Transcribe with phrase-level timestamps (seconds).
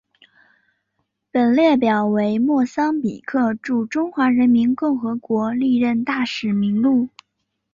[1.29, 7.09] 本列表为莫桑比克驻中华人民共和国历任大使名录。